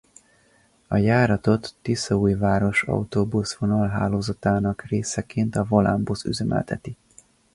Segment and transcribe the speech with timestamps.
[0.87, 6.97] A járatot Tiszaújváros autóbuszvonal-hálózatának részeként a Volánbusz üzemelteti.